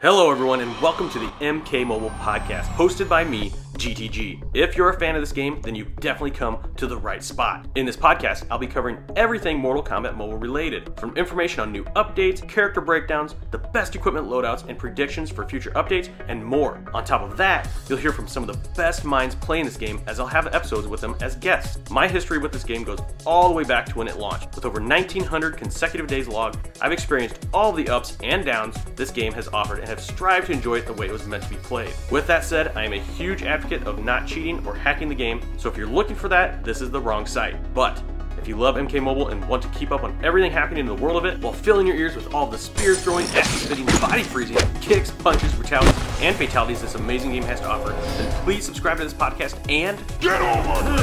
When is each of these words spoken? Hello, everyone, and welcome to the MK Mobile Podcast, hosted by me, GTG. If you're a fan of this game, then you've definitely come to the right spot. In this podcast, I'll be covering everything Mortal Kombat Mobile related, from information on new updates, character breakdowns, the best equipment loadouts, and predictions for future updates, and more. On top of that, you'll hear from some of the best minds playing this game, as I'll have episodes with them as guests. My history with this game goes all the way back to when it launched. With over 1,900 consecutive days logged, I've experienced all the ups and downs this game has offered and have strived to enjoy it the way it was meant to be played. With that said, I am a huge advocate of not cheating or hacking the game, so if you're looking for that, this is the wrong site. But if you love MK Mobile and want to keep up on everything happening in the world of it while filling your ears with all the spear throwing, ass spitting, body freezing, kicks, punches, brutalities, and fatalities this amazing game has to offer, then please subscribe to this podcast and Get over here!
Hello, 0.00 0.30
everyone, 0.30 0.60
and 0.60 0.70
welcome 0.80 1.10
to 1.10 1.18
the 1.18 1.26
MK 1.40 1.84
Mobile 1.84 2.10
Podcast, 2.20 2.66
hosted 2.66 3.08
by 3.08 3.24
me, 3.24 3.52
GTG. 3.78 4.42
If 4.54 4.76
you're 4.76 4.90
a 4.90 4.98
fan 4.98 5.14
of 5.14 5.22
this 5.22 5.32
game, 5.32 5.60
then 5.62 5.74
you've 5.74 5.94
definitely 5.96 6.32
come 6.32 6.58
to 6.76 6.86
the 6.86 6.96
right 6.96 7.22
spot. 7.22 7.66
In 7.76 7.86
this 7.86 7.96
podcast, 7.96 8.46
I'll 8.50 8.58
be 8.58 8.66
covering 8.66 8.98
everything 9.14 9.58
Mortal 9.58 9.82
Kombat 9.82 10.16
Mobile 10.16 10.36
related, 10.36 10.98
from 10.98 11.16
information 11.16 11.60
on 11.60 11.70
new 11.70 11.84
updates, 11.84 12.46
character 12.48 12.80
breakdowns, 12.80 13.36
the 13.52 13.58
best 13.58 13.94
equipment 13.94 14.26
loadouts, 14.26 14.68
and 14.68 14.76
predictions 14.76 15.30
for 15.30 15.48
future 15.48 15.70
updates, 15.70 16.08
and 16.26 16.44
more. 16.44 16.82
On 16.92 17.04
top 17.04 17.22
of 17.22 17.36
that, 17.36 17.68
you'll 17.88 17.98
hear 17.98 18.12
from 18.12 18.26
some 18.26 18.42
of 18.42 18.48
the 18.48 18.68
best 18.70 19.04
minds 19.04 19.36
playing 19.36 19.64
this 19.64 19.76
game, 19.76 20.00
as 20.06 20.18
I'll 20.18 20.26
have 20.26 20.52
episodes 20.54 20.88
with 20.88 21.00
them 21.00 21.14
as 21.22 21.36
guests. 21.36 21.78
My 21.90 22.08
history 22.08 22.38
with 22.38 22.52
this 22.52 22.64
game 22.64 22.82
goes 22.82 22.98
all 23.24 23.48
the 23.48 23.54
way 23.54 23.64
back 23.64 23.86
to 23.86 23.98
when 23.98 24.08
it 24.08 24.18
launched. 24.18 24.54
With 24.56 24.64
over 24.64 24.80
1,900 24.80 25.56
consecutive 25.56 26.08
days 26.08 26.26
logged, 26.26 26.58
I've 26.82 26.92
experienced 26.92 27.46
all 27.54 27.72
the 27.72 27.88
ups 27.88 28.18
and 28.24 28.44
downs 28.44 28.76
this 28.96 29.12
game 29.12 29.32
has 29.34 29.46
offered 29.48 29.78
and 29.78 29.88
have 29.88 30.00
strived 30.00 30.48
to 30.48 30.52
enjoy 30.52 30.78
it 30.78 30.86
the 30.86 30.92
way 30.92 31.06
it 31.06 31.12
was 31.12 31.26
meant 31.26 31.44
to 31.44 31.50
be 31.50 31.56
played. 31.56 31.92
With 32.10 32.26
that 32.26 32.44
said, 32.44 32.76
I 32.76 32.84
am 32.84 32.92
a 32.92 33.00
huge 33.00 33.44
advocate 33.44 33.67
of 33.72 34.04
not 34.04 34.26
cheating 34.26 34.64
or 34.66 34.74
hacking 34.74 35.08
the 35.08 35.14
game, 35.14 35.40
so 35.56 35.68
if 35.68 35.76
you're 35.76 35.86
looking 35.86 36.16
for 36.16 36.28
that, 36.28 36.64
this 36.64 36.80
is 36.80 36.90
the 36.90 37.00
wrong 37.00 37.26
site. 37.26 37.56
But 37.74 38.02
if 38.38 38.46
you 38.46 38.56
love 38.56 38.76
MK 38.76 39.02
Mobile 39.02 39.28
and 39.28 39.46
want 39.48 39.62
to 39.64 39.68
keep 39.70 39.90
up 39.90 40.04
on 40.04 40.18
everything 40.24 40.50
happening 40.50 40.80
in 40.80 40.86
the 40.86 40.94
world 40.94 41.16
of 41.16 41.24
it 41.24 41.38
while 41.40 41.52
filling 41.52 41.86
your 41.86 41.96
ears 41.96 42.14
with 42.14 42.32
all 42.32 42.46
the 42.46 42.58
spear 42.58 42.94
throwing, 42.94 43.26
ass 43.26 43.48
spitting, 43.62 43.86
body 44.00 44.22
freezing, 44.22 44.56
kicks, 44.80 45.10
punches, 45.10 45.52
brutalities, 45.54 45.94
and 46.20 46.36
fatalities 46.36 46.80
this 46.80 46.94
amazing 46.94 47.32
game 47.32 47.42
has 47.42 47.60
to 47.60 47.68
offer, 47.68 47.90
then 47.90 48.44
please 48.44 48.64
subscribe 48.64 48.96
to 48.96 49.04
this 49.04 49.14
podcast 49.14 49.58
and 49.70 49.98
Get 50.20 50.40
over 50.40 50.96
here! 50.96 50.97